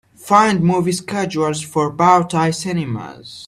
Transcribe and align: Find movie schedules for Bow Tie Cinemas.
Find 0.15 0.63
movie 0.63 0.93
schedules 0.93 1.61
for 1.61 1.91
Bow 1.91 2.23
Tie 2.23 2.49
Cinemas. 2.49 3.37